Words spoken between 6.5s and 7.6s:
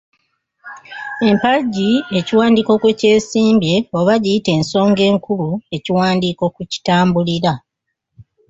kwe kitambulira.